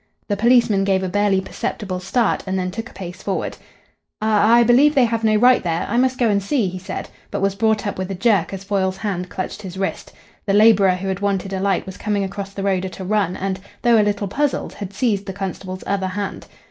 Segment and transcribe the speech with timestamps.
[0.29, 3.57] The policeman gave a barely perceptible start, and then took a pace forward.
[4.19, 5.85] "I I believe they have no right there.
[5.87, 8.63] I must go and see," he said, but was brought up with a jerk as
[8.63, 10.11] Foyle's hand clutched his wrist.
[10.47, 13.37] The labourer who had wanted a light was coming across the road at a run
[13.37, 16.47] and, though a little puzzled, had seized the constable's other hand.